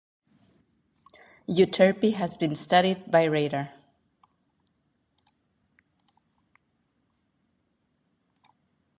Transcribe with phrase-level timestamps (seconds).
[1.47, 3.69] Euterpe has been studied by radar.